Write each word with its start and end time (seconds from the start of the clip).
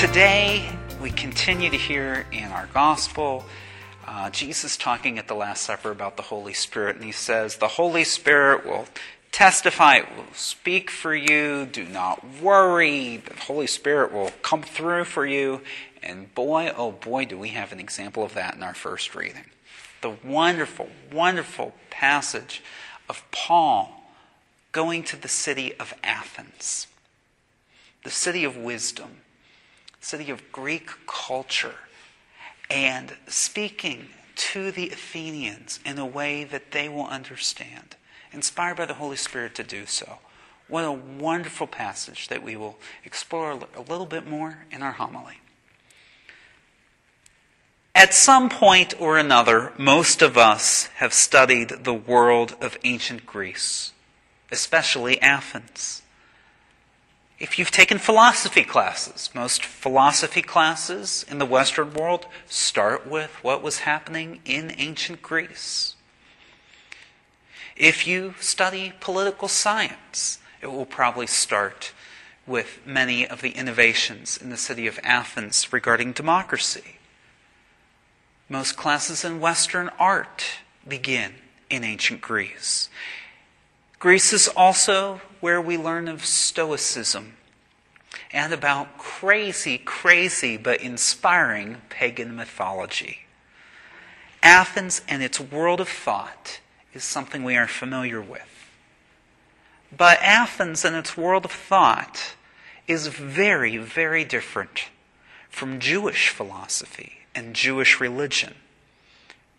Today, 0.00 0.66
we 1.02 1.10
continue 1.10 1.68
to 1.68 1.76
hear 1.76 2.24
in 2.32 2.44
our 2.52 2.70
gospel 2.72 3.44
uh, 4.06 4.30
Jesus 4.30 4.78
talking 4.78 5.18
at 5.18 5.28
the 5.28 5.34
Last 5.34 5.62
Supper 5.62 5.90
about 5.90 6.16
the 6.16 6.22
Holy 6.22 6.54
Spirit, 6.54 6.96
and 6.96 7.04
he 7.04 7.12
says, 7.12 7.56
The 7.56 7.68
Holy 7.68 8.04
Spirit 8.04 8.64
will 8.64 8.86
testify, 9.30 9.96
it 9.96 10.16
will 10.16 10.32
speak 10.32 10.90
for 10.90 11.14
you. 11.14 11.66
Do 11.66 11.84
not 11.84 12.24
worry. 12.40 13.18
The 13.18 13.40
Holy 13.40 13.66
Spirit 13.66 14.10
will 14.10 14.30
come 14.40 14.62
through 14.62 15.04
for 15.04 15.26
you. 15.26 15.60
And 16.02 16.34
boy, 16.34 16.72
oh 16.74 16.92
boy, 16.92 17.26
do 17.26 17.36
we 17.36 17.48
have 17.50 17.70
an 17.70 17.78
example 17.78 18.24
of 18.24 18.32
that 18.32 18.54
in 18.54 18.62
our 18.62 18.72
first 18.72 19.14
reading. 19.14 19.44
The 20.00 20.16
wonderful, 20.24 20.88
wonderful 21.12 21.74
passage 21.90 22.62
of 23.06 23.22
Paul 23.32 24.02
going 24.72 25.04
to 25.04 25.20
the 25.20 25.28
city 25.28 25.74
of 25.74 25.92
Athens, 26.02 26.86
the 28.02 28.10
city 28.10 28.44
of 28.44 28.56
wisdom, 28.56 29.18
city 30.00 30.30
of 30.30 30.50
Greek 30.50 30.90
culture, 31.06 31.74
and 32.68 33.16
speaking 33.26 34.08
to 34.36 34.70
the 34.70 34.90
Athenians 34.90 35.80
in 35.84 35.98
a 35.98 36.06
way 36.06 36.44
that 36.44 36.70
they 36.72 36.88
will 36.88 37.06
understand, 37.06 37.96
inspired 38.32 38.76
by 38.76 38.86
the 38.86 38.94
Holy 38.94 39.16
Spirit 39.16 39.54
to 39.56 39.62
do 39.62 39.86
so. 39.86 40.18
What 40.68 40.84
a 40.84 40.92
wonderful 40.92 41.66
passage 41.66 42.28
that 42.28 42.42
we 42.42 42.56
will 42.56 42.78
explore 43.04 43.50
a 43.50 43.80
little 43.82 44.06
bit 44.06 44.26
more 44.26 44.64
in 44.70 44.82
our 44.82 44.92
homily. 44.92 45.40
At 47.94 48.14
some 48.14 48.48
point 48.48 48.94
or 49.00 49.18
another, 49.18 49.72
most 49.76 50.22
of 50.22 50.38
us 50.38 50.86
have 50.96 51.12
studied 51.12 51.84
the 51.84 51.92
world 51.92 52.54
of 52.60 52.78
ancient 52.84 53.26
Greece, 53.26 53.92
especially 54.50 55.20
Athens. 55.20 56.02
If 57.40 57.58
you've 57.58 57.70
taken 57.70 57.96
philosophy 57.96 58.64
classes, 58.64 59.30
most 59.34 59.64
philosophy 59.64 60.42
classes 60.42 61.24
in 61.26 61.38
the 61.38 61.46
Western 61.46 61.94
world 61.94 62.26
start 62.46 63.06
with 63.06 63.30
what 63.42 63.62
was 63.62 63.80
happening 63.80 64.40
in 64.44 64.74
ancient 64.76 65.22
Greece. 65.22 65.94
If 67.76 68.06
you 68.06 68.34
study 68.40 68.92
political 69.00 69.48
science, 69.48 70.38
it 70.60 70.66
will 70.66 70.84
probably 70.84 71.26
start 71.26 71.94
with 72.46 72.80
many 72.84 73.26
of 73.26 73.40
the 73.40 73.52
innovations 73.52 74.36
in 74.36 74.50
the 74.50 74.58
city 74.58 74.86
of 74.86 75.00
Athens 75.02 75.72
regarding 75.72 76.12
democracy. 76.12 76.98
Most 78.50 78.76
classes 78.76 79.24
in 79.24 79.40
Western 79.40 79.88
art 79.98 80.44
begin 80.86 81.36
in 81.70 81.84
ancient 81.84 82.20
Greece. 82.20 82.90
Greece 84.00 84.32
is 84.32 84.48
also 84.48 85.20
where 85.40 85.60
we 85.60 85.76
learn 85.76 86.08
of 86.08 86.24
Stoicism 86.24 87.34
and 88.32 88.50
about 88.50 88.96
crazy, 88.96 89.76
crazy, 89.76 90.56
but 90.56 90.80
inspiring 90.80 91.82
pagan 91.90 92.34
mythology. 92.34 93.26
Athens 94.42 95.02
and 95.06 95.22
its 95.22 95.38
world 95.38 95.82
of 95.82 95.88
thought 95.90 96.60
is 96.94 97.04
something 97.04 97.44
we 97.44 97.56
are 97.56 97.68
familiar 97.68 98.22
with. 98.22 98.70
But 99.94 100.18
Athens 100.22 100.82
and 100.82 100.96
its 100.96 101.14
world 101.14 101.44
of 101.44 101.52
thought 101.52 102.36
is 102.88 103.08
very, 103.08 103.76
very 103.76 104.24
different 104.24 104.84
from 105.50 105.78
Jewish 105.78 106.30
philosophy 106.30 107.18
and 107.34 107.54
Jewish 107.54 108.00
religion, 108.00 108.54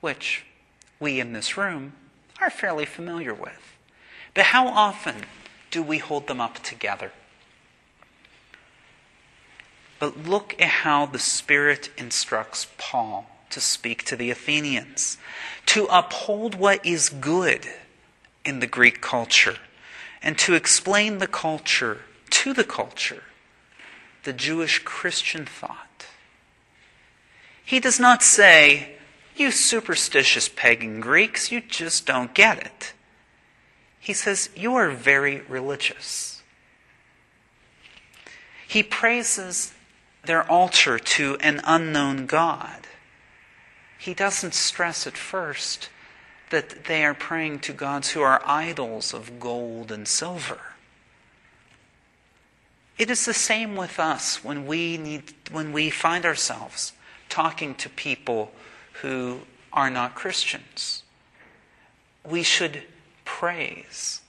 which 0.00 0.46
we 0.98 1.20
in 1.20 1.34
this 1.34 1.58
room 1.58 1.92
are 2.40 2.48
fairly 2.48 2.86
familiar 2.86 3.34
with. 3.34 3.76
But 4.34 4.46
how 4.46 4.68
often 4.68 5.16
do 5.70 5.82
we 5.82 5.98
hold 5.98 6.26
them 6.26 6.40
up 6.40 6.60
together? 6.62 7.12
But 9.98 10.24
look 10.24 10.60
at 10.60 10.68
how 10.68 11.06
the 11.06 11.18
Spirit 11.18 11.90
instructs 11.96 12.66
Paul 12.78 13.26
to 13.50 13.60
speak 13.60 14.04
to 14.04 14.16
the 14.16 14.30
Athenians, 14.30 15.18
to 15.66 15.86
uphold 15.90 16.54
what 16.54 16.84
is 16.86 17.08
good 17.08 17.66
in 18.44 18.60
the 18.60 18.66
Greek 18.66 19.00
culture, 19.00 19.58
and 20.22 20.38
to 20.38 20.54
explain 20.54 21.18
the 21.18 21.26
culture 21.26 22.02
to 22.30 22.54
the 22.54 22.64
culture, 22.64 23.24
the 24.22 24.32
Jewish 24.32 24.78
Christian 24.84 25.44
thought. 25.44 26.06
He 27.62 27.80
does 27.80 28.00
not 28.00 28.22
say, 28.22 28.96
You 29.36 29.50
superstitious 29.50 30.48
pagan 30.48 31.00
Greeks, 31.00 31.52
you 31.52 31.60
just 31.60 32.06
don't 32.06 32.32
get 32.32 32.58
it. 32.58 32.92
He 34.10 34.14
says, 34.14 34.50
You 34.56 34.74
are 34.74 34.90
very 34.90 35.42
religious. 35.42 36.42
He 38.66 38.82
praises 38.82 39.72
their 40.24 40.42
altar 40.50 40.98
to 40.98 41.36
an 41.36 41.60
unknown 41.62 42.26
God. 42.26 42.88
He 44.00 44.12
doesn't 44.12 44.54
stress 44.54 45.06
at 45.06 45.16
first 45.16 45.90
that 46.50 46.86
they 46.86 47.04
are 47.04 47.14
praying 47.14 47.60
to 47.60 47.72
gods 47.72 48.10
who 48.10 48.20
are 48.20 48.42
idols 48.44 49.14
of 49.14 49.38
gold 49.38 49.92
and 49.92 50.08
silver. 50.08 50.58
It 52.98 53.12
is 53.12 53.24
the 53.24 53.32
same 53.32 53.76
with 53.76 54.00
us 54.00 54.42
when 54.42 54.66
we 54.66 54.98
need 54.98 55.34
when 55.52 55.72
we 55.72 55.88
find 55.88 56.26
ourselves 56.26 56.94
talking 57.28 57.76
to 57.76 57.88
people 57.88 58.50
who 59.02 59.42
are 59.72 59.88
not 59.88 60.16
Christians. 60.16 61.04
We 62.28 62.42
should 62.42 62.82
praise 63.40 64.20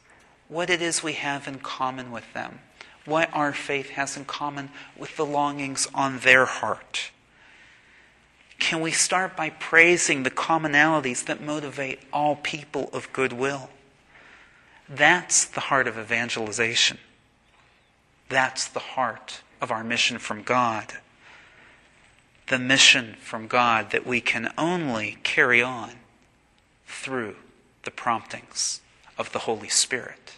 what 0.47 0.69
it 0.69 0.81
is 0.81 1.03
we 1.03 1.11
have 1.11 1.45
in 1.45 1.59
common 1.59 2.11
with 2.11 2.31
them, 2.31 2.59
what 3.03 3.29
our 3.33 3.51
faith 3.51 3.89
has 3.89 4.15
in 4.15 4.23
common 4.23 4.69
with 4.97 5.17
the 5.17 5.25
longings 5.25 5.85
on 5.93 6.19
their 6.19 6.45
heart. 6.45 7.11
Can 8.57 8.79
we 8.79 8.91
start 8.91 9.35
by 9.35 9.49
praising 9.49 10.23
the 10.23 10.31
commonalities 10.31 11.25
that 11.25 11.41
motivate 11.41 11.99
all 12.13 12.37
people 12.37 12.89
of 12.93 13.11
goodwill? 13.11 13.69
That's 14.87 15.43
the 15.43 15.59
heart 15.59 15.89
of 15.89 15.97
evangelization. 15.97 16.97
That's 18.29 18.65
the 18.65 18.79
heart 18.79 19.41
of 19.59 19.71
our 19.71 19.83
mission 19.83 20.19
from 20.19 20.41
God. 20.41 20.93
The 22.47 22.59
mission 22.59 23.17
from 23.21 23.47
God 23.47 23.91
that 23.91 24.07
we 24.07 24.21
can 24.21 24.53
only 24.57 25.17
carry 25.23 25.61
on 25.61 25.95
through 26.87 27.35
the 27.83 27.91
promptings 27.91 28.79
of 29.21 29.31
the 29.31 29.39
Holy 29.39 29.69
Spirit. 29.69 30.37